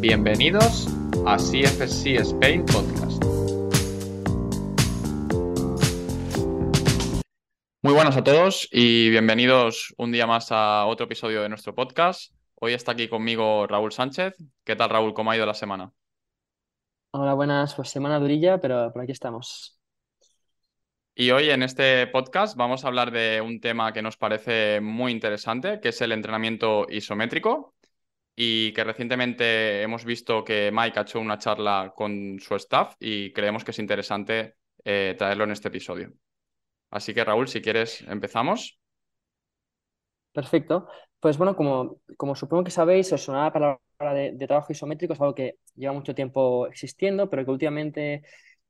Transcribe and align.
Bienvenidos 0.00 0.88
a 1.26 1.36
CFC 1.36 2.16
Spain 2.22 2.64
Podcast. 2.64 3.22
Muy 7.82 7.92
buenas 7.92 8.16
a 8.16 8.24
todos 8.24 8.66
y 8.72 9.10
bienvenidos 9.10 9.94
un 9.98 10.10
día 10.10 10.26
más 10.26 10.52
a 10.52 10.86
otro 10.86 11.04
episodio 11.04 11.42
de 11.42 11.50
nuestro 11.50 11.74
podcast. 11.74 12.32
Hoy 12.54 12.72
está 12.72 12.92
aquí 12.92 13.08
conmigo 13.08 13.66
Raúl 13.66 13.92
Sánchez. 13.92 14.36
¿Qué 14.64 14.74
tal, 14.74 14.88
Raúl? 14.88 15.12
¿Cómo 15.12 15.32
ha 15.32 15.36
ido 15.36 15.44
la 15.44 15.52
semana? 15.52 15.92
Hola, 17.10 17.34
buenas. 17.34 17.74
Pues 17.74 17.90
semana 17.90 18.18
durilla, 18.18 18.58
pero 18.58 18.90
por 18.94 19.02
aquí 19.02 19.12
estamos. 19.12 19.78
Y 21.14 21.30
hoy 21.30 21.50
en 21.50 21.62
este 21.62 22.06
podcast 22.06 22.56
vamos 22.56 22.86
a 22.86 22.88
hablar 22.88 23.10
de 23.10 23.42
un 23.42 23.60
tema 23.60 23.92
que 23.92 24.00
nos 24.00 24.16
parece 24.16 24.80
muy 24.80 25.12
interesante, 25.12 25.78
que 25.78 25.90
es 25.90 26.00
el 26.00 26.12
entrenamiento 26.12 26.86
isométrico 26.88 27.74
y 28.34 28.72
que 28.72 28.84
recientemente 28.84 29.82
hemos 29.82 30.04
visto 30.04 30.44
que 30.44 30.70
Mike 30.72 30.98
ha 30.98 31.02
hecho 31.02 31.20
una 31.20 31.38
charla 31.38 31.92
con 31.94 32.38
su 32.40 32.54
staff 32.56 32.94
y 32.98 33.32
creemos 33.32 33.64
que 33.64 33.72
es 33.72 33.78
interesante 33.78 34.56
eh, 34.84 35.14
traerlo 35.18 35.44
en 35.44 35.50
este 35.52 35.68
episodio. 35.68 36.12
Así 36.90 37.14
que 37.14 37.24
Raúl, 37.24 37.48
si 37.48 37.60
quieres, 37.60 38.02
empezamos. 38.02 38.78
Perfecto. 40.32 40.88
Pues 41.20 41.36
bueno, 41.36 41.54
como, 41.54 42.00
como 42.16 42.34
supongo 42.34 42.64
que 42.64 42.70
sabéis, 42.70 43.12
os 43.12 43.22
sonaba 43.22 43.46
la 43.46 43.52
palabra 43.98 44.14
de, 44.14 44.46
trabajo 44.46 44.72
isométrico, 44.72 45.12
es 45.12 45.20
algo 45.20 45.34
que 45.34 45.58
lleva 45.74 45.92
mucho 45.92 46.14
tiempo 46.14 46.66
existiendo, 46.66 47.28
pero 47.28 47.44
que 47.44 47.50
últimamente 47.50 48.22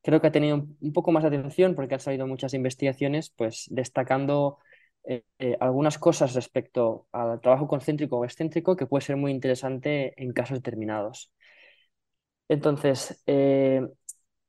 creo 0.02 0.20
que 0.20 0.26
ha 0.26 0.32
tenido 0.32 0.66
un 0.80 0.92
poco 0.92 1.12
más 1.12 1.22
de 1.22 1.28
atención 1.28 1.74
porque 1.74 1.94
han 1.94 2.00
salido 2.00 2.26
muchas 2.26 2.54
investigaciones, 2.54 3.30
pues 3.30 3.66
destacando 3.70 4.58
eh, 5.04 5.24
eh, 5.38 5.56
algunas 5.60 5.98
cosas 5.98 6.34
respecto 6.34 7.08
al 7.12 7.40
trabajo 7.40 7.66
concéntrico 7.68 8.18
o 8.18 8.24
excéntrico 8.24 8.76
que 8.76 8.86
puede 8.86 9.04
ser 9.04 9.16
muy 9.16 9.32
interesante 9.32 10.14
en 10.22 10.32
casos 10.32 10.58
determinados. 10.58 11.32
Entonces, 12.48 13.22
eh, 13.26 13.80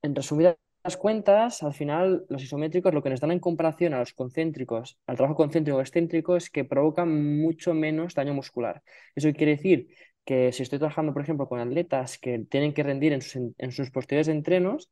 en 0.02 0.16
resumidas 0.16 0.58
cuentas, 0.98 1.64
al 1.64 1.74
final 1.74 2.26
los 2.30 2.44
isométricos 2.44 2.94
lo 2.94 3.04
que 3.04 3.10
nos 3.12 3.20
dan 3.20 3.32
en 3.32 3.40
comparación 3.40 3.94
a 3.94 4.00
los 4.00 4.14
concéntricos, 4.14 4.98
al 5.06 5.16
trabajo 5.18 5.36
concéntrico 5.36 5.78
o 5.78 5.82
excéntrico, 5.82 6.36
es 6.36 6.50
que 6.50 6.66
provocan 6.66 7.40
mucho 7.40 7.74
menos 7.74 8.16
daño 8.16 8.34
muscular. 8.34 8.82
Eso 9.16 9.32
quiere 9.34 9.56
decir 9.56 9.88
que 10.26 10.52
si 10.52 10.64
estoy 10.64 10.80
trabajando, 10.80 11.14
por 11.14 11.22
ejemplo, 11.22 11.48
con 11.48 11.60
atletas 11.60 12.18
que 12.18 12.40
tienen 12.40 12.74
que 12.74 12.84
rendir 12.84 13.14
en 13.14 13.22
sus, 13.22 13.54
en 13.58 13.72
sus 13.72 13.92
posteriores 13.92 14.28
entrenos, 14.28 14.92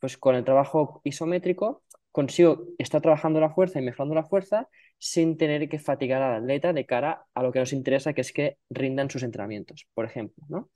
pues 0.00 0.16
con 0.18 0.34
el 0.34 0.44
trabajo 0.44 1.00
isométrico 1.04 1.84
consigo 2.16 2.64
estar 2.78 3.02
trabajando 3.02 3.40
la 3.40 3.50
fuerza 3.50 3.78
y 3.78 3.82
mejorando 3.82 4.14
la 4.14 4.24
fuerza 4.24 4.70
sin 4.96 5.36
tener 5.36 5.68
que 5.68 5.78
fatigar 5.78 6.22
al 6.22 6.40
atleta 6.40 6.72
de 6.72 6.86
cara 6.86 7.26
a 7.34 7.42
lo 7.42 7.52
que 7.52 7.58
nos 7.58 7.74
interesa, 7.74 8.14
que 8.14 8.22
es 8.22 8.32
que 8.32 8.56
rindan 8.70 9.10
sus 9.10 9.22
entrenamientos, 9.22 9.86
por 9.92 10.06
ejemplo. 10.06 10.42
¿no? 10.48 10.70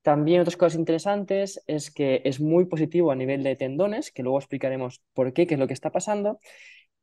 También 0.00 0.40
otras 0.40 0.56
cosas 0.56 0.78
interesantes 0.78 1.62
es 1.66 1.90
que 1.90 2.22
es 2.24 2.40
muy 2.40 2.64
positivo 2.64 3.12
a 3.12 3.14
nivel 3.14 3.42
de 3.42 3.54
tendones, 3.54 4.10
que 4.12 4.22
luego 4.22 4.38
explicaremos 4.38 5.02
por 5.12 5.34
qué, 5.34 5.46
qué 5.46 5.56
es 5.56 5.60
lo 5.60 5.66
que 5.66 5.74
está 5.74 5.92
pasando. 5.92 6.40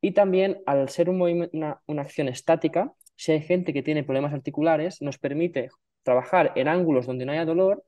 Y 0.02 0.14
también 0.14 0.64
al 0.66 0.90
ser 0.90 1.08
un 1.08 1.22
una, 1.22 1.80
una 1.86 2.02
acción 2.02 2.28
estática, 2.28 2.92
si 3.16 3.34
hay 3.34 3.42
gente 3.42 3.72
que 3.72 3.84
tiene 3.84 4.04
problemas 4.04 4.34
articulares, 4.34 5.00
nos 5.00 5.20
permite 5.20 5.70
trabajar 6.02 6.54
en 6.56 6.70
ángulos 6.70 7.06
donde 7.06 7.28
no 7.28 7.34
haya 7.34 7.46
dolor 7.46 7.84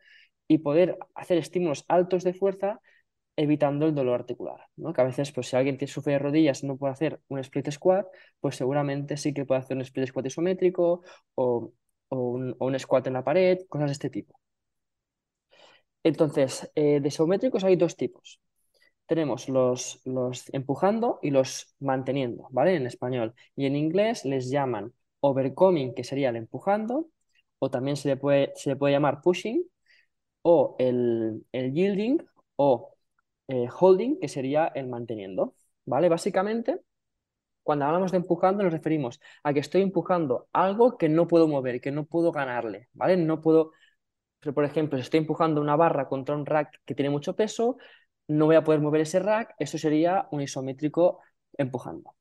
y 0.48 0.60
poder 0.60 1.00
hacer 1.16 1.40
estímulos 1.40 1.86
altos 1.88 2.24
de 2.24 2.36
fuerza 2.36 2.82
evitando 3.36 3.86
el 3.88 3.96
dolor 3.96 4.16
articular, 4.22 4.68
¿no? 4.76 4.94
Que 4.94 5.02
a 5.02 5.04
veces, 5.06 5.32
pues 5.32 5.48
si 5.48 5.56
alguien 5.56 5.78
sufre 5.88 6.14
de 6.14 6.20
rodillas 6.20 6.64
y 6.64 6.68
no 6.68 6.78
puede 6.78 6.94
hacer 6.94 7.22
un 7.30 7.40
split 7.40 7.72
squat, 7.72 8.08
pues 8.40 8.56
seguramente 8.56 9.18
sí 9.18 9.34
que 9.34 9.46
puede 9.46 9.62
hacer 9.62 9.78
un 9.78 9.82
split 9.84 10.08
squat 10.08 10.26
isométrico 10.28 11.04
o, 11.36 11.74
o, 12.10 12.18
un, 12.18 12.56
o 12.60 12.66
un, 12.68 12.80
squat 12.80 13.08
en 13.08 13.14
la 13.14 13.24
pared, 13.24 13.60
cosas 13.70 13.90
de 13.90 13.94
este 13.94 14.10
tipo. 14.10 14.40
Entonces, 16.04 16.72
eh, 16.76 17.00
de 17.02 17.08
isométricos 17.08 17.64
hay 17.64 17.76
dos 17.76 17.96
tipos. 17.96 18.40
Tenemos 19.08 19.50
los, 19.50 20.02
los 20.06 20.54
empujando 20.54 21.20
y 21.22 21.32
los 21.32 21.76
manteniendo, 21.80 22.48
¿vale? 22.52 22.76
En 22.76 22.88
español. 22.88 23.36
Y 23.56 23.66
en 23.68 23.76
inglés 23.76 24.26
les 24.26 24.50
llaman 24.50 24.94
overcoming, 25.22 25.94
que 25.96 26.04
sería 26.04 26.30
el 26.30 26.38
empujando, 26.38 27.10
o 27.60 27.70
también 27.72 27.98
se 27.98 28.10
le 28.10 28.18
puede, 28.18 28.54
se 28.56 28.72
le 28.72 28.76
puede 28.78 28.94
llamar 28.94 29.22
pushing, 29.22 29.64
o 30.44 30.76
el, 30.80 31.46
el 31.52 31.74
yielding, 31.74 32.20
o 32.56 32.91
eh, 33.52 33.68
holding, 33.80 34.18
que 34.20 34.28
sería 34.30 34.68
el 34.76 34.88
manteniendo. 34.88 35.56
¿Vale? 35.86 36.10
Básicamente, 36.10 36.80
cuando 37.64 37.86
hablamos 37.86 38.12
de 38.12 38.18
empujando, 38.18 38.64
nos 38.64 38.74
referimos 38.74 39.20
a 39.44 39.54
que 39.54 39.60
estoy 39.60 39.82
empujando 39.82 40.48
algo 40.54 40.98
que 40.98 41.10
no 41.10 41.28
puedo 41.28 41.48
mover, 41.48 41.82
que 41.82 41.92
no 41.92 42.06
puedo 42.06 42.32
ganarle. 42.32 42.90
¿Vale? 42.94 43.18
No 43.18 43.42
puedo. 43.42 43.72
Pero, 44.40 44.54
por 44.54 44.66
ejemplo, 44.66 44.98
si 44.98 45.04
estoy 45.04 45.20
empujando 45.20 45.62
una 45.62 45.76
barra 45.76 46.08
contra 46.08 46.36
un 46.36 46.46
rack 46.46 46.82
que 46.86 46.96
tiene 46.96 47.10
mucho 47.10 47.36
peso, 47.36 47.78
no 48.28 48.46
voy 48.48 48.56
a 48.56 48.64
poder 48.64 48.82
mover 48.82 49.02
ese 49.02 49.20
rack, 49.20 49.56
eso 49.60 49.78
sería 49.78 50.28
un 50.32 50.42
isométrico 50.42 51.20
empujando. 51.58 52.16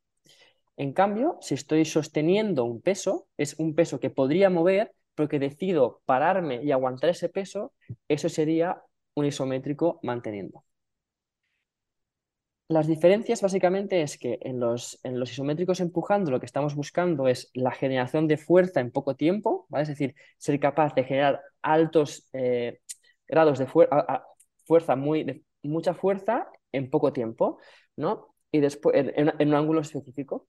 En 0.77 0.93
cambio, 0.93 1.39
si 1.41 1.55
estoy 1.55 1.85
sosteniendo 1.85 2.65
un 2.65 2.81
peso, 2.83 3.29
es 3.37 3.55
un 3.59 3.75
peso 3.75 4.01
que 4.01 4.11
podría 4.11 4.51
mover, 4.51 4.93
pero 5.15 5.29
que 5.29 5.39
decido 5.39 6.03
pararme 6.07 6.63
y 6.65 6.73
aguantar 6.73 7.11
ese 7.11 7.29
peso, 7.29 7.75
eso 8.09 8.29
sería 8.29 8.83
un 9.15 9.27
isométrico 9.27 10.01
manteniendo. 10.03 10.65
Las 12.71 12.87
diferencias 12.87 13.43
básicamente 13.43 14.01
es 14.01 14.17
que 14.17 14.39
en 14.43 14.61
los, 14.61 15.01
en 15.03 15.19
los, 15.19 15.33
isométricos 15.33 15.81
empujando 15.81 16.31
lo 16.31 16.39
que 16.39 16.47
estamos 16.47 16.77
buscando 16.77 17.27
es 17.27 17.51
la 17.53 17.73
generación 17.73 18.29
de 18.29 18.37
fuerza 18.37 18.79
en 18.79 18.93
poco 18.93 19.17
tiempo, 19.17 19.67
¿vale? 19.71 19.83
es 19.83 19.89
decir, 19.89 20.15
ser 20.39 20.61
capaz 20.61 20.95
de 20.95 21.03
generar 21.03 21.41
altos 21.63 22.29
eh, 22.33 22.79
grados 23.27 23.59
de 23.59 23.67
fuerza, 23.67 24.95
muy, 24.95 25.25
de 25.25 25.43
mucha 25.65 25.95
fuerza 25.95 26.47
en 26.71 26.91
poco 26.91 27.13
tiempo, 27.13 27.59
¿no? 27.97 28.37
Y 28.53 28.61
después 28.61 28.95
en, 29.17 29.49
un 29.49 29.55
ángulo 29.57 29.81
específico. 29.81 30.47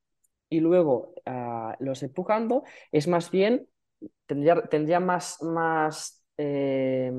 Y 0.48 0.60
luego 0.60 1.16
uh, 1.26 1.74
los 1.80 2.04
empujando 2.04 2.66
es 2.92 3.08
más 3.08 3.32
bien, 3.32 3.68
tendría, 4.28 4.62
tendría 4.62 5.00
más, 5.00 5.42
más 5.42 6.24
eh, 6.38 7.12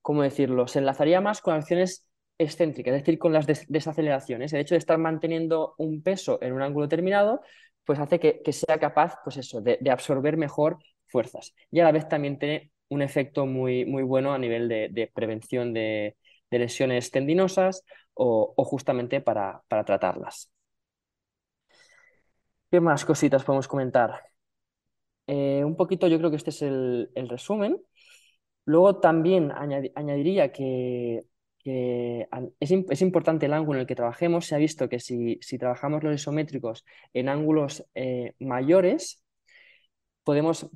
¿cómo 0.00 0.22
decirlo? 0.22 0.68
Se 0.68 0.78
enlazaría 0.78 1.20
más 1.20 1.40
con 1.40 1.54
acciones 1.54 2.06
excéntrica, 2.42 2.90
es 2.90 3.02
decir, 3.02 3.18
con 3.18 3.32
las 3.32 3.46
des 3.46 3.66
desaceleraciones. 3.68 4.52
El 4.52 4.60
hecho 4.60 4.74
de 4.74 4.78
estar 4.78 4.98
manteniendo 4.98 5.74
un 5.78 6.02
peso 6.02 6.38
en 6.42 6.52
un 6.52 6.62
ángulo 6.62 6.86
determinado, 6.86 7.40
pues 7.84 7.98
hace 7.98 8.20
que, 8.20 8.52
sea 8.52 8.78
capaz, 8.78 9.16
pues 9.24 9.36
eso, 9.36 9.60
de, 9.60 9.78
absorber 9.90 10.36
mejor 10.36 10.78
fuerzas. 11.06 11.54
Y 11.70 11.80
a 11.80 11.84
la 11.84 11.92
vez 11.92 12.08
también 12.08 12.38
tiene 12.38 12.72
un 12.88 13.02
efecto 13.02 13.46
muy, 13.46 13.84
muy 13.84 14.02
bueno 14.02 14.32
a 14.32 14.38
nivel 14.38 14.68
de, 14.68 15.10
prevención 15.14 15.72
de, 15.72 16.16
lesiones 16.50 17.10
tendinosas 17.10 17.82
o, 18.14 18.54
justamente 18.64 19.20
para, 19.20 19.62
para, 19.68 19.84
tratarlas. 19.84 20.50
¿Qué 22.70 22.80
más 22.80 23.04
cositas 23.04 23.44
podemos 23.44 23.68
comentar? 23.68 24.32
Eh, 25.26 25.62
un 25.64 25.76
poquito, 25.76 26.08
yo 26.08 26.18
creo 26.18 26.30
que 26.30 26.36
este 26.36 26.50
es 26.50 26.62
el, 26.62 27.10
resumen. 27.28 27.80
Luego 28.64 29.00
también 29.00 29.50
añad 29.52 29.84
añadiría 29.94 30.52
que 30.52 31.24
es, 31.64 33.02
importante 33.02 33.46
el 33.46 33.52
ángulo 33.52 33.78
en 33.78 33.80
el 33.82 33.86
que 33.86 33.94
trabajemos. 33.94 34.46
Se 34.46 34.54
ha 34.54 34.58
visto 34.58 34.88
que 34.88 35.00
si, 35.00 35.38
si 35.40 35.58
trabajamos 35.58 36.02
los 36.02 36.14
isométricos 36.14 36.84
en 37.12 37.28
ángulos 37.28 37.86
eh, 37.94 38.34
mayores, 38.40 39.22
podemos 40.24 40.68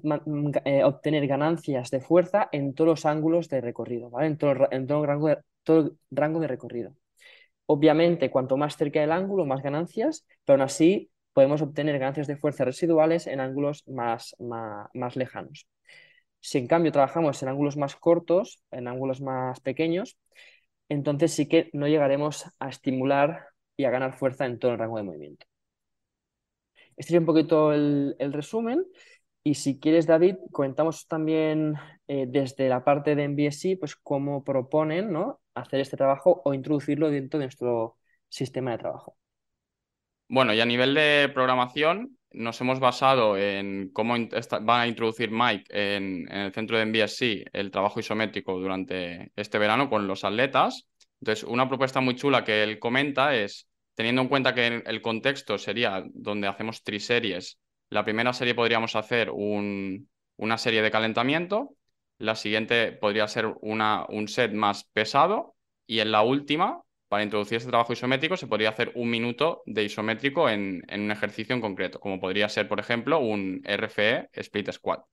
eh, 0.65 0.85
obtener 0.85 1.27
ganancias 1.27 1.91
de 1.91 2.01
fuerza 2.01 2.49
en 2.53 2.75
todos 2.75 2.89
los 2.89 3.07
ángulos 3.07 3.49
de 3.49 3.61
recorrido, 3.61 4.11
¿vale? 4.11 4.29
en, 4.29 4.39
todo, 4.39 4.69
en 4.71 4.87
todo, 4.87 5.07
rango 5.07 5.29
de, 5.29 5.39
todo 5.63 5.79
el 5.79 5.99
rango 6.11 6.41
de 6.41 6.49
recorrido. 6.49 6.95
Obviamente, 7.67 8.31
cuanto 8.31 8.57
más 8.57 8.77
cerca 8.77 9.01
del 9.01 9.13
ángulo, 9.13 9.45
más 9.45 9.63
ganancias, 9.63 10.27
pero 10.45 10.55
aún 10.55 10.63
así 10.63 11.11
podemos 11.33 11.63
obtener 11.63 11.99
ganancias 11.99 12.27
de 12.27 12.37
fuerza 12.37 12.65
residuales 12.65 13.27
en 13.27 13.41
ángulos 13.41 13.87
más, 13.89 14.35
más, 14.39 14.89
más 14.95 15.17
lejanos. 15.17 15.69
Si 16.41 16.59
en 16.59 16.69
cambio 16.69 16.93
trabajamos 16.93 17.43
en 17.43 17.49
ángulos 17.49 17.77
más 17.77 17.97
cortos, 17.97 18.63
en 18.71 18.89
ángulos 18.89 19.21
más 19.21 19.61
pequeños, 19.61 20.17
entonces 20.89 21.33
sí 21.33 21.49
que 21.49 21.71
no 21.73 21.89
llegaremos 21.89 22.45
a 22.59 22.69
estimular 22.69 23.49
y 23.77 23.85
a 23.85 23.91
ganar 23.91 24.17
fuerza 24.17 24.47
en 24.47 24.59
todo 24.59 24.73
el 24.73 24.79
rango 24.79 24.97
de 24.99 25.03
movimiento. 25.03 25.47
Este 26.97 27.15
es 27.15 27.21
un 27.21 27.27
poquito 27.27 27.73
el, 27.73 28.17
resumen. 28.33 28.85
Y 29.45 29.55
si 29.55 29.79
quieres, 29.79 30.07
David, 30.07 30.37
comentamos 30.51 31.07
también 31.07 31.75
eh, 32.09 32.27
desde 32.27 32.69
la 32.69 32.85
parte 32.85 33.15
de 33.15 33.29
MBSI, 33.29 33.77
pues 33.77 33.95
cómo 33.95 34.43
proponen 34.43 35.13
¿no? 35.13 35.41
hacer 35.55 35.81
este 35.81 35.97
trabajo 35.97 36.43
o 36.45 36.55
introducirlo 36.55 37.11
dentro 37.11 37.39
de 37.39 37.47
nuestro 37.47 37.97
sistema 38.29 38.73
de 38.73 38.79
trabajo. 38.79 39.17
Bueno, 40.29 40.53
y 40.53 40.61
a 40.61 40.67
nivel 40.67 40.95
de 40.95 41.31
programación, 41.33 42.16
nos 42.33 42.61
hemos 42.61 42.81
basado 42.81 43.37
en 43.37 43.91
cómo 43.93 44.15
van 44.63 44.81
a 44.81 44.87
introducir 44.87 45.31
Mike 45.31 45.65
en, 45.71 46.31
el 46.31 46.53
centro 46.53 46.79
de 46.79 46.87
MBSC 46.87 47.49
el 47.53 47.71
trabajo 47.71 48.01
isométrico 48.01 48.59
durante 48.59 49.33
este 49.37 49.59
verano 49.59 49.89
con 49.89 50.07
los 50.07 50.25
atletas. 50.25 50.87
Entonces, 51.21 51.45
una 51.45 51.69
propuesta 51.69 52.01
muy 52.01 52.15
chula 52.15 52.45
que 52.45 52.63
él 52.63 52.79
comenta 52.79 53.35
es, 53.35 53.69
teniendo 53.95 54.23
en 54.23 54.29
cuenta 54.29 54.55
que 54.55 54.83
el 54.85 55.03
contexto 55.03 55.57
sería 55.57 56.05
donde 56.13 56.49
hacemos 56.49 56.83
triseries, 56.83 57.59
la 57.89 58.05
primera 58.05 58.33
serie 58.33 58.55
podríamos 58.55 58.97
hacer 58.97 59.31
un, 59.31 60.09
una 60.37 60.59
serie 60.59 60.83
de 60.83 60.91
calentamiento, 60.91 61.75
la 62.19 62.35
siguiente 62.35 62.93
podría 62.93 63.29
ser 63.29 63.47
una, 63.61 64.07
un 64.09 64.29
set 64.29 64.53
más 64.53 64.85
pesado 64.85 65.55
y 65.87 66.01
en 66.01 66.11
la 66.11 66.23
última, 66.23 66.83
para 67.09 67.23
introducir 67.23 67.59
este 67.59 67.71
trabajo 67.71 67.93
isométrico, 67.93 68.37
se 68.37 68.47
podría 68.47 68.71
hacer 68.71 68.93
un 68.95 69.11
minuto 69.11 69.63
de 69.67 69.85
isométrico 69.85 70.49
en, 70.49 70.83
en 70.89 71.03
un 71.03 71.11
ejercicio 71.11 71.55
en 71.55 71.61
concreto, 71.61 72.01
como 72.01 72.21
podría 72.21 72.49
ser, 72.49 72.69
por 72.69 72.81
ejemplo, 72.81 73.19
un 73.21 73.63
RFE 73.65 74.29
Split 74.33 74.73
Squat. 74.73 75.05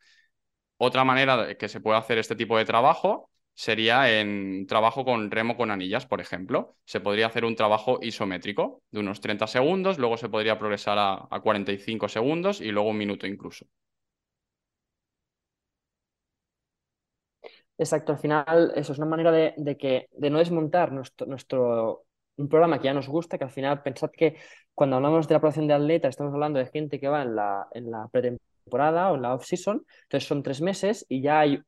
Otra 0.78 1.04
manera 1.04 1.56
que 1.58 1.70
se 1.70 1.82
puede 1.82 1.98
hacer 1.98 2.18
este 2.18 2.36
tipo 2.36 2.58
de 2.58 2.66
trabajo 2.66 3.30
sería 3.54 4.20
en 4.20 4.66
trabajo 4.68 5.06
con 5.06 5.32
remo 5.32 5.56
con 5.56 5.72
anillas, 5.72 6.06
por 6.06 6.22
ejemplo. 6.22 6.76
Se 6.86 7.00
podría 7.00 7.28
hacer 7.28 7.46
un 7.46 7.56
trabajo 7.56 8.00
isométrico 8.02 8.82
de 8.92 9.00
unos 9.00 9.22
30 9.22 9.48
segundos, 9.48 10.00
luego 10.00 10.18
se 10.18 10.30
podría 10.30 10.58
progresar 10.60 10.98
a, 10.98 11.28
a 11.30 11.40
45 11.42 12.10
segundos 12.10 12.62
y 12.62 12.72
luego 12.72 12.90
un 12.90 12.98
minuto 12.98 13.28
incluso. 13.28 13.66
Exacto, 17.78 18.12
al 18.12 18.20
final 18.20 18.72
eso 18.76 18.94
es 18.94 19.00
una 19.00 19.08
manera 19.08 19.32
de, 19.32 19.78
que, 19.78 20.08
de 20.12 20.30
no 20.30 20.38
desmontar 20.38 20.92
nuestro, 20.92 21.26
nuestro, 21.26 22.06
un 22.38 22.48
programa 22.48 22.78
que 22.80 22.86
ya 22.86 22.94
nos 22.94 23.08
gusta, 23.10 23.38
que 23.38 23.44
al 23.46 23.50
final 23.52 23.82
pensad 23.82 24.12
que 24.12 24.38
cuando 24.76 24.96
hablamos 24.98 25.28
de 25.28 25.34
la 25.34 25.40
población 25.42 25.68
de 25.68 25.74
atletas 25.74 26.12
estamos 26.12 26.34
hablando 26.34 26.60
de 26.60 26.68
gente 26.68 27.00
que 27.00 27.08
va 27.08 27.24
en 27.24 27.36
la, 27.36 27.68
en 27.74 27.90
la 27.92 28.08
pretemporada 28.12 29.12
o 29.12 29.16
en 29.16 29.24
la 29.24 29.34
off-season, 29.34 29.84
entonces 30.04 30.28
son 30.28 30.44
tres 30.44 30.62
meses 30.62 31.06
y 31.10 31.22
ya 31.22 31.40
hay, 31.40 31.60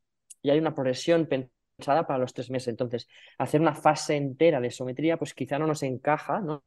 ya 0.42 0.52
hay 0.52 0.58
una 0.60 0.74
progresión 0.74 1.26
pensada 1.26 1.55
para 1.78 2.18
los 2.18 2.32
tres 2.32 2.50
meses. 2.50 2.68
Entonces, 2.68 3.08
hacer 3.38 3.60
una 3.60 3.74
fase 3.74 4.16
entera 4.16 4.60
de 4.60 4.68
isometría, 4.68 5.18
pues 5.18 5.34
quizá 5.34 5.58
no 5.58 5.66
nos 5.66 5.82
encaja, 5.82 6.40
¿no? 6.40 6.62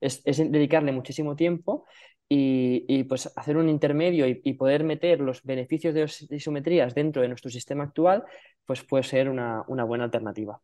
Es, 0.00 0.20
es 0.24 0.38
dedicarle 0.38 0.92
muchísimo 0.92 1.36
tiempo 1.36 1.86
y, 2.28 3.04
pues 3.04 3.32
hacer 3.36 3.56
un 3.56 3.68
intermedio 3.68 4.26
y, 4.26 4.54
poder 4.54 4.84
meter 4.84 5.20
los 5.20 5.42
beneficios 5.42 5.94
de 5.94 6.02
las 6.02 6.30
isometrías 6.30 6.94
dentro 6.94 7.22
de 7.22 7.28
nuestro 7.28 7.50
sistema 7.50 7.84
actual, 7.84 8.24
pues 8.64 8.82
puede 8.84 9.04
ser 9.04 9.28
una, 9.28 9.62
buena 9.84 10.04
alternativa. 10.04 10.60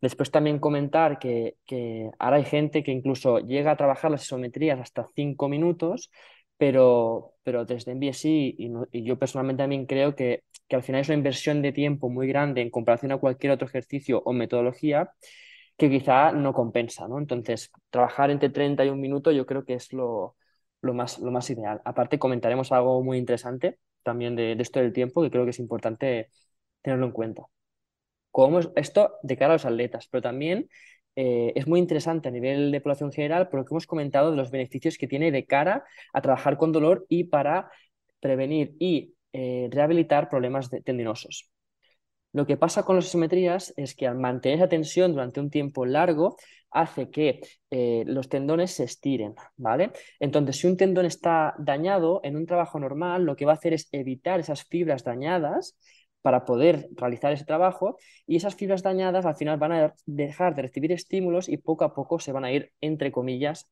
Después 0.00 0.30
también 0.30 0.58
comentar 0.58 1.18
que, 1.18 1.56
ahora 2.18 2.36
hay 2.36 2.44
gente 2.44 2.82
que 2.82 2.92
incluso 2.92 3.38
llega 3.38 3.70
a 3.70 3.76
trabajar 3.76 4.10
las 4.10 4.24
isometrías 4.24 4.78
hasta 4.78 5.06
cinco 5.14 5.48
minutos, 5.48 6.10
pero, 6.56 7.34
pero 7.42 7.64
desde 7.64 7.92
MBSI 7.92 8.56
y, 8.58 8.70
y 8.92 9.04
yo 9.04 9.18
personalmente 9.18 9.62
también 9.62 9.86
creo 9.86 10.14
que, 10.14 10.44
que 10.68 10.76
al 10.76 10.82
final 10.82 11.00
es 11.02 11.08
una 11.08 11.18
inversión 11.18 11.62
de 11.62 11.72
tiempo 11.72 12.08
muy 12.10 12.26
grande 12.28 12.62
en 12.62 12.70
comparación 12.70 13.12
a 13.12 13.18
cualquier 13.18 13.52
otro 13.52 13.66
ejercicio 13.68 14.22
o 14.24 14.32
metodología 14.32 15.12
que 15.76 15.90
quizá 15.90 16.32
no 16.32 16.52
compensa, 16.54 17.08
¿no? 17.08 17.18
Entonces, 17.18 17.70
trabajar 17.90 18.30
entre 18.30 18.50
30 18.50 18.84
y 18.84 18.90
un 18.90 19.00
minuto 19.00 19.32
yo 19.32 19.46
creo 19.46 19.64
que 19.64 19.74
es 19.74 19.92
lo, 19.92 20.36
lo 20.82 20.94
más, 20.94 21.18
lo 21.18 21.30
más 21.30 21.50
ideal. 21.50 21.80
Aparte, 21.84 22.18
comentaremos 22.18 22.70
algo 22.72 23.02
muy 23.02 23.18
interesante 23.18 23.78
también 24.02 24.36
de, 24.36 24.52
esto 24.52 24.80
del 24.80 24.92
tiempo, 24.92 25.22
que 25.22 25.30
creo 25.30 25.44
que 25.44 25.50
es 25.50 25.58
importante 25.58 26.30
tenerlo 26.82 27.06
en 27.06 27.12
cuenta. 27.12 27.42
Como 28.30 28.60
esto 28.76 29.14
de 29.22 29.36
cara 29.36 29.52
a 29.52 29.56
los 29.56 29.64
atletas, 29.64 30.08
pero 30.10 30.22
también 30.22 30.68
eh, 31.16 31.52
es 31.54 31.66
muy 31.66 31.80
interesante 31.80 32.28
a 32.28 32.32
nivel 32.32 32.72
de 32.72 32.80
población 32.80 33.12
general 33.12 33.48
por 33.48 33.60
lo 33.60 33.64
que 33.64 33.74
hemos 33.74 33.86
comentado 33.86 34.30
de 34.30 34.36
los 34.36 34.50
beneficios 34.50 34.98
que 34.98 35.06
tiene 35.06 35.30
de 35.30 35.46
cara 35.46 35.84
a 36.12 36.20
trabajar 36.20 36.56
con 36.56 36.72
dolor 36.72 37.06
y 37.08 37.24
para 37.24 37.70
prevenir 38.20 38.74
y 38.78 39.14
eh, 39.32 39.68
rehabilitar 39.70 40.28
problemas 40.28 40.70
tendinosos. 40.84 41.50
Lo 42.32 42.46
que 42.46 42.56
pasa 42.56 42.82
con 42.82 42.96
las 42.96 43.06
isometrías 43.06 43.72
es 43.76 43.94
que 43.94 44.08
al 44.08 44.18
mantener 44.18 44.58
esa 44.58 44.68
tensión 44.68 45.12
durante 45.12 45.38
un 45.40 45.50
tiempo 45.50 45.86
largo, 45.86 46.36
hace 46.72 47.08
que 47.08 47.40
eh, 47.70 48.02
los 48.06 48.28
tendones 48.28 48.72
se 48.72 48.82
estiren, 48.82 49.34
¿vale? 49.56 49.92
Entonces, 50.18 50.58
si 50.58 50.66
un 50.66 50.76
tendón 50.76 51.06
está 51.06 51.54
dañado 51.58 52.20
en 52.24 52.36
un 52.36 52.46
trabajo 52.46 52.80
normal, 52.80 53.24
lo 53.24 53.36
que 53.36 53.44
va 53.44 53.52
a 53.52 53.54
hacer 53.54 53.72
es 53.72 53.88
evitar 53.92 54.40
esas 54.40 54.64
fibras 54.64 55.04
dañadas 55.04 55.78
para 56.24 56.46
poder 56.46 56.88
realizar 56.96 57.34
ese 57.34 57.44
trabajo 57.44 57.98
y 58.26 58.36
esas 58.36 58.54
fibras 58.54 58.82
dañadas 58.82 59.26
al 59.26 59.36
final 59.36 59.58
van 59.58 59.72
a 59.72 59.94
dejar 60.06 60.54
de 60.54 60.62
recibir 60.62 60.90
estímulos 60.90 61.50
y 61.50 61.58
poco 61.58 61.84
a 61.84 61.92
poco 61.92 62.18
se 62.18 62.32
van 62.32 62.46
a 62.46 62.50
ir, 62.50 62.72
entre 62.80 63.12
comillas, 63.12 63.68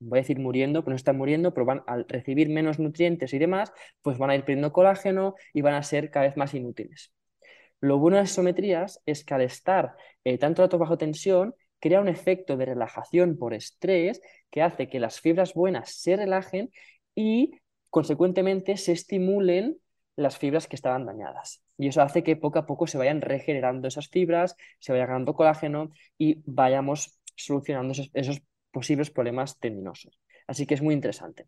voy 0.00 0.18
a 0.18 0.22
decir 0.22 0.40
muriendo, 0.40 0.82
pero 0.82 0.90
no 0.90 0.96
están 0.96 1.16
muriendo, 1.16 1.54
pero 1.54 1.66
van 1.66 1.84
al 1.86 2.04
recibir 2.08 2.48
menos 2.48 2.80
nutrientes 2.80 3.32
y 3.32 3.38
demás, 3.38 3.72
pues 4.02 4.18
van 4.18 4.30
a 4.30 4.34
ir 4.34 4.40
perdiendo 4.40 4.72
colágeno 4.72 5.36
y 5.52 5.60
van 5.60 5.74
a 5.74 5.84
ser 5.84 6.10
cada 6.10 6.26
vez 6.26 6.36
más 6.36 6.52
inútiles. 6.54 7.12
Lo 7.78 7.98
bueno 7.98 8.16
de 8.16 8.24
las 8.24 8.32
isometrías 8.32 9.00
es 9.06 9.24
que 9.24 9.34
al 9.34 9.42
estar 9.42 9.94
eh, 10.24 10.36
tanto 10.36 10.62
tanto 10.62 10.78
bajo 10.78 10.98
tensión, 10.98 11.54
crea 11.78 12.00
un 12.00 12.08
efecto 12.08 12.56
de 12.56 12.64
relajación 12.64 13.38
por 13.38 13.54
estrés 13.54 14.20
que 14.50 14.62
hace 14.62 14.88
que 14.88 14.98
las 14.98 15.20
fibras 15.20 15.54
buenas 15.54 15.94
se 15.94 16.16
relajen 16.16 16.72
y 17.14 17.60
consecuentemente 17.88 18.76
se 18.78 18.90
estimulen 18.90 19.78
las 20.16 20.38
fibras 20.38 20.66
que 20.66 20.74
estaban 20.74 21.06
dañadas. 21.06 21.63
Y 21.76 21.88
eso 21.88 22.02
hace 22.02 22.22
que 22.22 22.36
poco 22.36 22.58
a 22.58 22.66
poco 22.66 22.86
se 22.86 22.98
vayan 22.98 23.20
regenerando 23.20 23.88
esas 23.88 24.08
fibras, 24.08 24.56
se 24.78 24.92
vaya 24.92 25.06
ganando 25.06 25.34
colágeno 25.34 25.90
y 26.18 26.42
vayamos 26.46 27.18
solucionando 27.36 27.94
esos, 28.12 28.42
posibles 28.70 29.10
problemas 29.10 29.58
tendinosos. 29.60 30.18
Así 30.48 30.66
que 30.66 30.74
es 30.74 30.82
muy 30.82 30.94
interesante. 30.94 31.46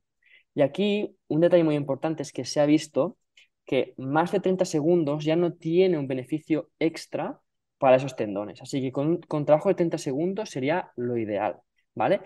Y 0.55 0.63
aquí 0.63 1.17
un 1.29 1.41
detalle 1.41 1.65
muy 1.65 1.75
importante 1.75 2.23
es 2.23 2.33
que 2.33 2.45
se 2.45 2.61
ha 2.61 2.67
visto 2.67 3.19
que 3.65 3.95
más 3.99 4.31
de 4.31 4.41
30 4.41 4.65
segundos 4.65 5.25
ya 5.25 5.35
no 5.37 5.53
tiene 5.53 5.99
un 5.99 6.07
beneficio 6.07 6.71
extra 6.79 7.41
para 7.79 7.97
esos 7.97 8.15
tendones. 8.17 8.63
Así 8.63 8.81
que 8.81 8.93
con, 8.93 9.19
con 9.23 9.45
trabajo 9.45 9.69
de 9.69 9.75
30 9.75 9.99
segundos 9.99 10.51
sería 10.51 10.93
lo 10.97 11.17
ideal, 11.17 11.61
¿vale? 11.95 12.21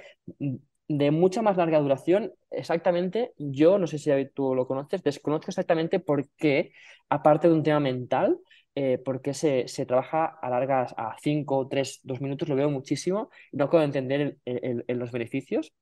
De 0.93 1.13
mucha 1.13 1.41
más 1.41 1.57
larga 1.57 1.79
duración, 1.79 2.33
exactamente, 2.51 3.33
yo 3.39 3.79
no 3.79 3.87
sé 3.87 3.97
si 3.97 4.11
tú 4.35 4.57
lo 4.57 4.67
conoces, 4.67 5.05
desconozco 5.05 5.47
exactamente 5.49 6.01
por 6.01 6.29
qué, 6.31 6.73
aparte 7.09 7.47
de 7.47 7.55
un 7.55 7.63
tema 7.63 7.79
mental, 7.79 8.41
eh, 8.75 8.99
por 8.99 9.23
qué 9.23 9.33
se, 9.33 9.69
se, 9.69 9.87
trabaja 9.87 10.25
a 10.25 10.51
largas, 10.51 10.93
a 10.97 11.15
5, 11.23 11.69
3, 11.69 12.01
2 12.03 12.21
minutos, 12.21 12.49
lo 12.49 12.57
veo 12.57 12.69
muchísimo, 12.71 13.31
no 13.53 13.71
puedo 13.71 13.85
entender 13.85 14.39
los 14.89 15.13
beneficios, 15.13 15.73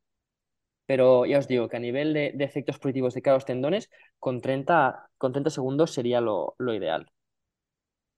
pero 0.85 1.25
ya 1.25 1.39
os 1.39 1.49
digo 1.49 1.71
que 1.71 1.79
a 1.79 1.81
nivel 1.81 2.13
de, 2.13 2.35
efectos 2.41 2.79
positivos 2.79 3.15
de 3.15 3.23
cada 3.23 3.39
los 3.39 3.47
tendones, 3.47 3.89
con 4.19 4.43
30, 4.43 5.09
con 5.17 5.33
30 5.33 5.49
segundos 5.49 5.95
sería 5.95 6.21
lo, 6.21 6.55
lo 6.59 6.75
ideal. 6.75 7.11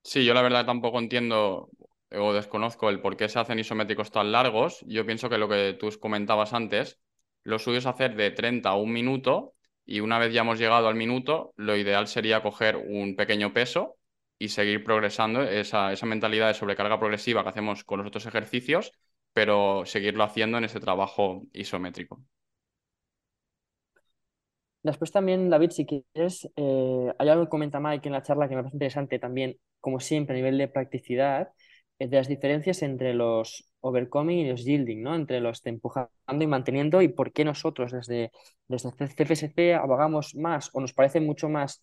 Sí, 0.03 0.25
yo 0.25 0.35
la 0.35 0.43
verdad 0.43 0.67
tampoco 0.67 0.99
entiendo 0.99 1.71
o 2.13 2.33
desconozco 2.33 2.89
el 2.91 3.01
por 3.01 3.17
qué 3.17 3.29
se 3.29 3.39
hacen 3.39 3.59
isométricos 3.59 4.11
tan 4.11 4.33
largos. 4.33 4.85
Yo 4.87 5.07
pienso 5.07 5.29
que 5.29 5.39
lo 5.39 5.49
que 5.49 5.77
tú 5.79 5.91
comentabas 6.01 6.53
antes, 6.53 7.01
lo 7.43 7.59
suyo 7.59 7.79
es 7.79 7.87
hacer 7.87 8.17
de 8.17 8.31
30 8.31 8.69
a 8.69 8.77
un 8.77 8.93
minuto 8.93 9.55
y 9.85 10.01
una 10.01 10.19
vez 10.19 10.33
ya 10.33 10.43
hemos 10.43 10.59
llegado 10.59 10.89
al 10.89 10.95
minuto, 10.95 11.53
lo 11.57 11.77
ideal 11.77 12.07
sería 12.07 12.43
coger 12.43 12.77
un 12.77 13.17
pequeño 13.17 13.53
peso 13.53 13.97
y 14.39 14.49
seguir 14.49 14.85
progresando 14.85 15.43
esa, 15.43 15.93
esa 15.93 16.07
mentalidad 16.07 16.49
de 16.49 16.55
sobrecarga 16.55 16.99
progresiva 16.99 17.43
que 17.43 17.49
hacemos 17.51 17.85
con 17.85 17.99
los 17.99 18.09
otros 18.09 18.27
ejercicios, 18.27 18.93
pero 19.33 19.85
seguirlo 19.87 20.25
haciendo 20.25 20.59
en 20.59 20.65
ese 20.65 20.81
trabajo 20.81 21.43
isométrico. 21.53 22.23
Después 24.83 25.13
también, 25.13 25.51
David, 25.51 25.71
si 25.71 25.85
quieres, 25.85 26.49
eh, 26.57 27.13
hay 27.19 27.29
algo 27.29 27.45
que 27.45 27.51
comenta 27.51 27.81
Mike 27.81 28.09
en 28.09 28.13
la 28.15 28.23
charla 28.23 28.49
que 28.49 28.57
me 28.57 28.63
parece 28.63 28.77
interesante 28.77 29.19
también, 29.19 29.59
como 29.79 30.01
siempre, 30.01 30.35
a 30.35 30.37
nivel 30.37 30.57
de 30.57 30.69
practicidad, 30.69 31.51
de 32.07 32.17
las 32.17 32.29
diferencias 32.29 32.83
entre 32.83 33.15
los 33.15 33.71
overcoming 33.81 34.39
y 34.39 34.51
los 34.51 34.65
yielding, 34.65 35.03
¿no? 35.03 35.15
Entre 35.15 35.41
los 35.41 35.63
de 35.63 35.71
empujando 35.71 36.11
y 36.41 36.47
manteniendo 36.47 37.03
y 37.03 37.09
por 37.09 37.33
qué 37.33 37.45
nosotros 37.45 37.93
desde, 37.93 38.33
desde 38.69 38.91
CFSC 38.91 39.75
abogamos 39.75 40.35
más 40.35 40.71
o 40.73 40.81
nos 40.81 40.93
parecen 40.93 41.27
mucho 41.27 41.49
más 41.49 41.83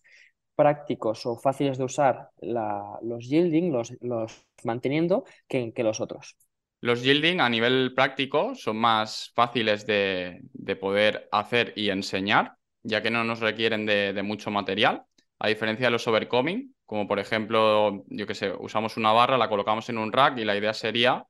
prácticos 0.54 1.24
o 1.24 1.36
fáciles 1.36 1.78
de 1.78 1.84
usar 1.84 2.30
los 2.40 3.28
yielding, 3.28 3.72
los, 3.72 3.94
los 4.00 4.44
manteniendo, 4.64 5.24
que, 5.46 5.72
que 5.72 5.84
los 5.84 6.00
otros. 6.00 6.36
Los 6.80 7.02
yielding 7.02 7.40
a 7.40 7.48
nivel 7.48 7.92
práctico 7.94 8.54
son 8.54 8.76
más 8.76 9.32
fáciles 9.34 9.86
de, 9.86 10.40
de 10.52 10.76
poder 10.76 11.28
hacer 11.30 11.72
y 11.76 11.90
enseñar 11.90 12.58
ya 12.82 13.02
que 13.02 13.10
no 13.10 13.24
nos 13.24 13.40
requieren 13.40 13.86
de, 13.86 14.22
mucho 14.22 14.50
material, 14.50 15.04
a 15.38 15.48
diferencia 15.48 15.86
de 15.86 15.90
los 15.90 16.06
overcoming, 16.06 16.74
como 16.84 17.06
por 17.06 17.18
ejemplo, 17.18 18.04
yo 18.08 18.26
que 18.26 18.34
sé, 18.34 18.52
usamos 18.58 18.96
una 18.96 19.12
barra, 19.12 19.38
la 19.38 19.48
colocamos 19.48 19.88
en 19.88 19.98
un 19.98 20.12
rack 20.12 20.38
y 20.38 20.44
la 20.44 20.56
idea 20.56 20.74
sería 20.74 21.26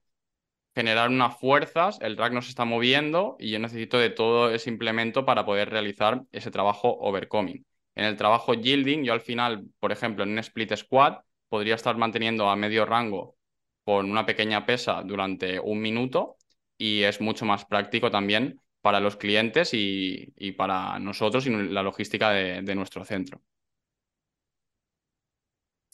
generar 0.75 1.09
unas 1.11 1.39
fuerzas, 1.39 1.99
el 2.01 2.17
rack 2.17 2.33
nos 2.33 2.49
está 2.49 2.65
moviendo 2.65 3.37
y 3.39 3.51
yo 3.51 3.59
necesito 3.59 3.99
de 3.99 4.11
todo 4.11 4.51
ese 4.51 4.71
implemento 4.71 5.25
para 5.25 5.45
poder 5.45 5.71
realizar 5.71 6.23
ese 6.33 6.51
trabajo 6.51 6.97
overcoming. 7.01 7.65
En 7.97 8.05
el 8.05 8.17
trabajo 8.17 8.55
yielding, 8.55 9.03
yo 9.03 9.13
al 9.13 9.21
final, 9.21 9.67
por 9.81 9.91
ejemplo, 9.91 10.23
en 10.25 10.31
un 10.31 10.39
split 10.39 10.77
squat, 10.77 11.21
podría 11.49 11.75
estar 11.75 11.97
manteniendo 11.97 12.49
a 12.49 12.57
medio 12.57 12.87
rango 12.87 13.37
con 13.85 14.11
una 14.11 14.25
pequeña 14.27 14.67
pesa 14.67 15.03
durante 15.05 15.59
un 15.59 15.81
minuto 15.81 16.37
y 16.77 17.03
es 17.03 17.21
mucho 17.21 17.45
más 17.45 17.65
práctico 17.65 18.11
también 18.11 18.61
para 18.81 19.01
los 19.01 19.17
clientes 19.17 19.71
y, 19.73 20.53
para 20.57 20.99
nosotros 20.99 21.47
y 21.47 21.51
la 21.51 21.83
logística 21.83 22.31
de, 22.31 22.75
nuestro 22.75 23.05
centro. 23.05 23.41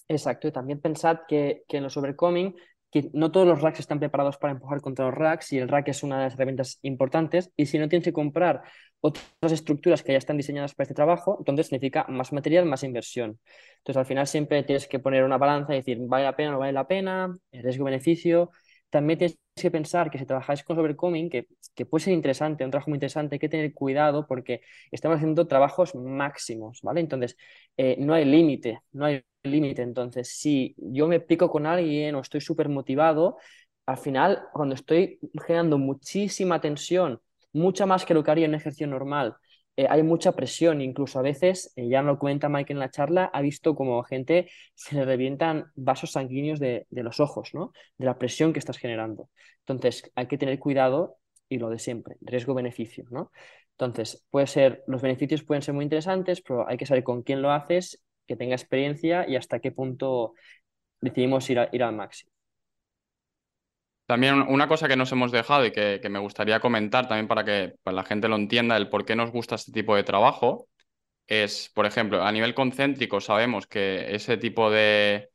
Exacto, 0.08 0.48
y 0.48 0.52
también 0.52 0.80
pensad 0.80 1.20
que, 1.26 1.64
en 1.68 1.82
los 1.82 1.96
overcoming 1.96 2.54
que 2.90 3.10
no 3.12 3.32
todos 3.32 3.46
los 3.46 3.60
racks 3.60 3.80
están 3.80 3.98
preparados 3.98 4.36
para 4.36 4.52
empujar 4.52 4.80
contra 4.80 5.06
los 5.06 5.14
racks 5.14 5.52
y 5.52 5.58
el 5.58 5.68
rack 5.68 5.88
es 5.88 6.04
una 6.04 6.18
de 6.18 6.24
las 6.24 6.34
herramientas 6.34 6.78
importantes 6.82 7.50
y 7.56 7.66
si 7.66 7.76
no 7.78 7.88
tienes 7.88 8.04
que 8.04 8.12
comprar 8.12 8.62
otras 9.00 9.50
estructuras 9.52 10.02
que 10.04 10.12
ya 10.12 10.18
están 10.18 10.36
diseñadas 10.36 10.74
para 10.74 10.84
este 10.84 10.94
trabajo, 10.94 11.36
entonces 11.40 11.66
significa 11.66 12.06
más 12.08 12.32
material, 12.32 12.66
más 12.66 12.84
inversión. 12.84 13.40
Entonces 13.78 13.96
al 13.98 14.06
final 14.06 14.26
siempre 14.28 14.62
tienes 14.62 14.86
que 14.86 15.00
poner 15.00 15.24
una 15.24 15.38
balanza 15.38 15.72
y 15.74 15.78
decir, 15.78 15.98
¿vale 16.02 16.24
la 16.24 16.36
pena 16.36 16.50
o 16.50 16.52
no 16.52 16.58
vale 16.60 16.72
la 16.72 16.86
pena? 16.86 17.36
¿El 17.50 17.62
riesgo-beneficio? 17.64 18.50
También 18.94 19.18
tienes 19.18 19.38
que 19.56 19.70
pensar 19.70 20.10
que 20.10 20.18
si 20.18 20.26
trabajáis 20.26 20.62
con 20.64 20.78
overcoming, 20.78 21.28
que, 21.30 21.48
que 21.74 21.84
puede 21.86 22.04
ser 22.04 22.14
interesante, 22.14 22.64
un 22.64 22.70
trabajo 22.70 22.90
muy 22.90 22.96
interesante, 22.96 23.34
hay 23.36 23.38
que 23.40 23.48
tener 23.48 23.74
cuidado 23.74 24.26
porque 24.26 24.60
estamos 24.92 25.16
haciendo 25.16 25.46
trabajos 25.48 25.94
máximos, 25.96 26.80
¿vale? 26.82 27.00
Entonces, 27.00 27.36
eh, 27.76 27.96
no 27.98 28.14
hay 28.14 28.24
límite, 28.24 28.80
no 28.92 29.04
hay 29.06 29.22
límite. 29.42 29.82
Entonces, 29.82 30.28
si 30.28 30.74
yo 30.78 31.08
me 31.08 31.20
pico 31.20 31.50
con 31.50 31.66
alguien 31.66 32.14
o 32.14 32.20
estoy 32.20 32.40
súper 32.40 32.68
motivado, 32.68 33.36
al 33.86 33.98
final, 33.98 34.44
cuando 34.52 34.74
estoy 34.74 35.18
generando 35.46 35.78
muchísima 35.78 36.60
tensión, 36.60 37.20
mucha 37.52 37.86
más 37.86 38.04
que 38.04 38.14
lo 38.14 38.22
que 38.24 38.30
haría 38.30 38.46
en 38.46 38.52
un 38.52 38.56
ejercicio 38.56 38.86
normal, 38.86 39.36
eh, 39.76 39.86
hay 39.88 40.02
mucha 40.02 40.32
presión, 40.32 40.80
incluso 40.80 41.18
a 41.18 41.22
veces, 41.22 41.72
eh, 41.76 41.88
ya 41.88 42.02
lo 42.02 42.18
comenta 42.18 42.48
Mike 42.48 42.72
en 42.72 42.78
la 42.78 42.90
charla, 42.90 43.24
ha 43.32 43.40
visto 43.40 43.74
como 43.74 44.02
gente 44.04 44.48
se 44.74 44.94
le 44.94 45.04
revientan 45.04 45.66
vasos 45.74 46.12
sanguíneos 46.12 46.60
de, 46.60 46.86
los 46.90 47.20
ojos, 47.20 47.50
¿no? 47.54 47.72
De 47.98 48.06
la 48.06 48.18
presión 48.18 48.52
que 48.52 48.60
estás 48.60 48.78
generando. 48.78 49.30
Entonces, 49.60 50.10
hay 50.14 50.26
que 50.26 50.38
tener 50.38 50.58
cuidado 50.58 51.16
y 51.48 51.58
lo 51.58 51.70
de 51.70 51.78
siempre, 51.78 52.16
riesgo-beneficio, 52.20 53.04
¿no? 53.10 53.32
Entonces, 53.72 54.24
puede 54.30 54.46
ser, 54.46 54.84
los 54.86 55.02
beneficios 55.02 55.42
pueden 55.42 55.62
ser 55.62 55.74
muy 55.74 55.84
interesantes, 55.84 56.40
pero 56.40 56.68
hay 56.68 56.76
que 56.76 56.86
saber 56.86 57.02
con 57.02 57.22
quién 57.22 57.42
lo 57.42 57.50
haces, 57.50 58.00
que 58.26 58.36
tenga 58.36 58.54
experiencia 58.54 59.28
y 59.28 59.36
hasta 59.36 59.58
qué 59.58 59.72
punto 59.72 60.34
decidimos 61.00 61.50
ir, 61.50 61.68
ir 61.72 61.82
al 61.82 61.94
máximo. 61.96 62.33
También 64.06 64.42
una 64.42 64.68
cosa 64.68 64.86
que 64.88 64.96
nos 64.96 65.10
hemos 65.12 65.32
dejado 65.32 65.64
y 65.64 65.72
que, 65.72 66.00
me 66.10 66.18
gustaría 66.18 66.60
comentar 66.60 67.08
también 67.08 67.26
para 67.28 67.44
que 67.44 67.74
la 67.84 68.04
gente 68.04 68.28
lo 68.28 68.36
entienda, 68.36 68.76
el 68.76 68.90
por 68.90 69.04
qué 69.06 69.16
nos 69.16 69.30
gusta 69.30 69.54
este 69.54 69.72
tipo 69.72 69.96
de 69.96 70.04
trabajo, 70.04 70.68
es, 71.26 71.70
por 71.74 71.86
ejemplo, 71.86 72.22
a 72.22 72.32
nivel 72.32 72.54
concéntrico 72.54 73.20
sabemos 73.20 73.66
que 73.66 74.14
ese 74.14 74.36
tipo 74.36 74.70
de, 74.70 75.30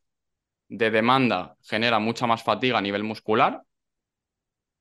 de 0.70 0.92
demanda 0.92 1.58
genera 1.64 2.00
mucha 2.00 2.28
más 2.28 2.44
fatiga 2.44 2.78
a 2.80 2.82
nivel 2.82 3.04
muscular. 3.04 3.64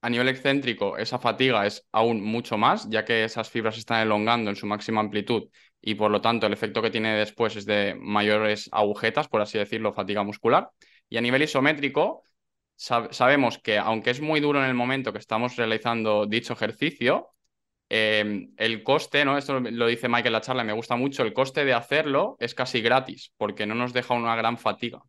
A 0.00 0.10
nivel 0.10 0.28
excéntrico, 0.28 0.96
esa 0.96 1.18
fatiga 1.18 1.66
es 1.66 1.84
aún 1.90 2.22
mucho 2.22 2.56
más, 2.56 2.88
ya 2.88 3.04
que 3.04 3.24
esas 3.24 3.50
fibras 3.50 3.76
están 3.78 4.00
elongando 4.00 4.48
en 4.50 4.56
su 4.56 4.64
máxima 4.66 5.00
amplitud 5.00 5.48
y 5.80 5.96
por 5.96 6.10
lo 6.10 6.20
tanto 6.20 6.46
el 6.46 6.52
efecto 6.52 6.82
que 6.82 6.90
tiene 6.90 7.16
después 7.16 7.56
es 7.56 7.66
de 7.66 7.96
mayores 7.98 8.68
agujetas, 8.70 9.28
por 9.28 9.40
así 9.40 9.58
decirlo, 9.58 9.92
fatiga 9.92 10.22
muscular. 10.22 10.70
Y 11.08 11.16
a 11.16 11.20
nivel 11.20 11.42
isométrico, 11.42 12.22
sabemos 12.78 13.58
que 13.58 13.78
aunque 13.78 14.10
es 14.10 14.20
muy 14.20 14.40
duro 14.40 14.62
en 14.62 14.68
el 14.68 14.74
momento 14.74 15.12
que 15.12 15.18
estamos 15.18 15.56
realizando 15.56 16.26
dicho 16.26 16.52
ejercicio, 16.52 17.30
em, 17.88 18.52
el 18.56 18.82
coste, 18.82 19.24
¿no? 19.24 19.36
Esto 19.36 19.60
lo 19.60 19.86
dice 19.86 20.08
Mike 20.08 20.28
en 20.28 20.32
la 20.32 20.40
charla, 20.40 20.64
me 20.64 20.72
gusta 20.72 20.96
mucho, 20.96 21.22
el 21.22 21.32
coste 21.32 21.64
de 21.64 21.74
hacerlo 21.74 22.36
es 22.38 22.54
casi 22.54 22.80
gratis, 22.80 23.32
porque 23.36 23.66
no 23.66 23.74
nos 23.74 23.92
deja 23.92 24.14
una 24.14 24.36
gran 24.36 24.58
fatiga. 24.58 25.00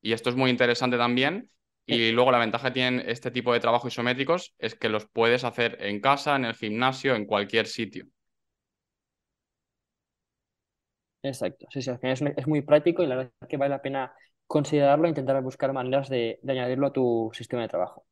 Y 0.00 0.12
esto 0.12 0.30
es 0.30 0.36
muy 0.36 0.50
interesante 0.50 0.96
también. 0.96 1.50
Y 1.86 2.10
luego 2.12 2.30
la 2.30 2.38
ventaja 2.38 2.68
que 2.68 2.74
tienen 2.74 3.02
este 3.08 3.30
tipo 3.30 3.50
de 3.54 3.60
trabajos 3.60 3.94
isométricos 3.94 4.54
es 4.58 4.74
que 4.74 4.90
los 4.90 5.06
puedes 5.06 5.42
hacer 5.44 5.78
en 5.80 6.00
casa, 6.00 6.36
en 6.36 6.44
el 6.44 6.54
gimnasio, 6.54 7.14
en 7.14 7.24
cualquier 7.24 7.66
sitio. 7.66 8.06
Exacto, 11.22 11.66
sí, 11.70 11.80
sí, 11.80 11.90
es, 12.02 12.46
muy 12.46 12.60
práctico 12.60 13.02
y 13.02 13.06
la 13.06 13.16
verdad 13.16 13.32
es 13.40 13.48
que 13.48 13.56
vale 13.56 13.70
la 13.70 13.82
pena 13.82 14.12
considerarlo 14.48 15.06
e 15.06 15.10
intentar 15.10 15.40
buscar 15.42 15.72
maneras 15.72 16.08
de, 16.08 16.40
añadirlo 16.48 16.88
a 16.88 16.92
tu 16.92 17.30
sistema 17.32 17.62
de 17.62 17.68
trabajo. 17.68 18.06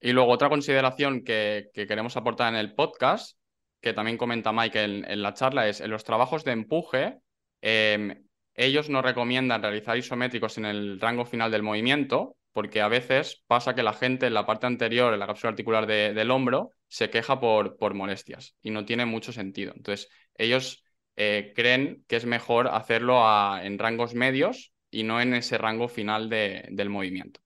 Y 0.00 0.12
luego 0.12 0.30
otra 0.30 0.50
consideración 0.50 1.24
que, 1.24 1.70
queremos 1.74 2.16
aportar 2.16 2.52
en 2.52 2.60
el 2.60 2.74
podcast, 2.74 3.38
que 3.80 3.94
también 3.94 4.18
comenta 4.18 4.52
Mike 4.52 4.84
en, 4.84 5.22
la 5.22 5.32
charla, 5.32 5.66
es 5.68 5.80
en 5.80 5.90
los 5.90 6.04
trabajos 6.04 6.44
de 6.44 6.52
empuje, 6.52 7.18
em, 7.62 8.24
ellos 8.54 8.90
nos 8.90 9.02
recomiendan 9.02 9.62
realizar 9.62 9.96
isométricos 9.96 10.58
en 10.58 10.66
el 10.66 11.00
rango 11.00 11.24
final 11.24 11.50
del 11.50 11.62
movimiento, 11.62 12.36
porque 12.52 12.82
a 12.82 12.88
veces 12.88 13.42
pasa 13.46 13.74
que 13.74 13.82
la 13.82 13.94
gente 13.94 14.26
en 14.26 14.34
la 14.34 14.44
parte 14.44 14.66
anterior, 14.66 15.14
en 15.14 15.20
la 15.20 15.26
cápsula 15.26 15.50
articular 15.50 15.86
del 15.86 16.30
hombro, 16.30 16.70
se 16.86 17.08
queja 17.08 17.40
por, 17.40 17.78
por 17.78 17.94
molestias 17.94 18.56
y 18.60 18.70
no 18.70 18.84
tiene 18.84 19.06
mucho 19.06 19.32
sentido. 19.32 19.72
Entonces, 19.74 20.10
ellos 20.34 20.81
eh, 21.16 21.52
creen 21.54 22.04
que 22.08 22.16
es 22.16 22.26
mejor 22.26 22.68
hacerlo 22.68 23.22
en 23.60 23.78
rangos 23.78 24.14
medios 24.14 24.72
y 24.90 25.04
no 25.04 25.20
en 25.20 25.34
ese 25.34 25.58
rango 25.58 25.88
final 25.88 26.28
del 26.28 26.90
movimiento. 26.90 27.40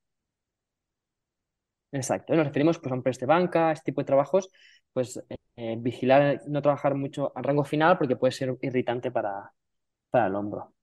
Exacto, 1.93 2.35
nos 2.35 2.47
referimos 2.47 2.79
pues, 2.79 2.93
a 2.93 2.95
un 2.95 3.03
press 3.03 3.19
de 3.19 3.27
banca, 3.27 3.73
este 3.73 3.87
tipo 3.87 4.01
de 4.01 4.05
trabajos, 4.07 4.51
pues 4.93 5.21
eh, 5.57 5.77
vigilar, 5.79 6.43
no 6.49 6.61
trabajar 6.63 6.95
mucho 6.95 7.33
al 7.35 7.45
rango 7.45 7.65
final 7.65 7.97
porque 7.99 8.17
puede 8.17 8.33
ser 8.33 8.57
irritante 8.61 9.11
para, 9.11 9.53
para 10.11 10.27
el 10.27 10.35
hombro. 10.35 10.75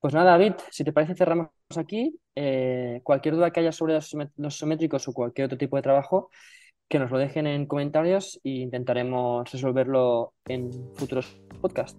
Pues 0.00 0.12
nada, 0.12 0.32
David, 0.32 0.52
si 0.70 0.84
te 0.84 0.92
parece 0.92 1.14
cerramos 1.14 1.48
aquí. 1.76 2.20
Eh, 2.34 3.00
cualquier 3.04 3.36
duda 3.36 3.50
que 3.50 3.60
haya 3.60 3.72
sobre 3.72 3.94
los, 3.94 4.14
los 4.36 5.08
o 5.08 5.12
cualquier 5.14 5.46
otro 5.46 5.56
tipo 5.58 5.76
de 5.76 5.82
trabajo, 5.82 6.30
que 6.88 6.98
nos 6.98 7.10
lo 7.10 7.18
dejen 7.18 7.46
en 7.46 7.66
comentarios 7.66 8.40
e 8.44 8.50
intentaremos 8.50 9.50
resolverlo 9.50 10.32
en 10.46 10.70
futuros 10.94 11.40
podcasts. 11.60 11.98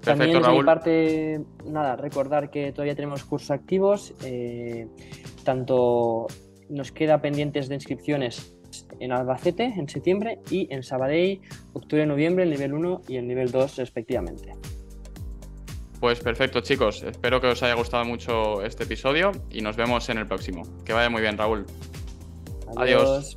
También 0.00 0.40
de 0.40 0.48
mi 0.48 0.62
parte, 0.62 1.40
nada, 1.66 1.96
recordar 1.96 2.50
que 2.50 2.72
todavía 2.72 2.94
tenemos 2.94 3.24
cursos 3.24 3.50
activos, 3.50 4.14
eh, 4.24 4.88
tanto 5.44 6.26
nos 6.70 6.92
queda 6.92 7.20
pendientes 7.20 7.68
de 7.68 7.74
inscripciones 7.74 8.56
en 8.98 9.12
Albacete 9.12 9.64
en 9.64 9.88
septiembre 9.88 10.38
y 10.50 10.72
en 10.72 10.82
Sabadell, 10.82 11.40
octubre, 11.72 12.06
noviembre, 12.06 12.44
el 12.44 12.50
nivel 12.50 12.72
1 12.72 13.02
y 13.08 13.16
el 13.16 13.26
nivel 13.26 13.50
2 13.50 13.76
respectivamente. 13.76 14.54
Pues 16.00 16.20
perfecto 16.20 16.60
chicos, 16.60 17.02
espero 17.02 17.42
que 17.42 17.48
os 17.48 17.62
haya 17.62 17.74
gustado 17.74 18.04
mucho 18.06 18.62
este 18.62 18.84
episodio 18.84 19.32
y 19.50 19.60
nos 19.60 19.76
vemos 19.76 20.08
en 20.08 20.16
el 20.16 20.26
próximo. 20.26 20.62
Que 20.84 20.94
vaya 20.94 21.10
muy 21.10 21.20
bien 21.20 21.36
Raúl. 21.36 21.66
Adiós. 22.76 23.36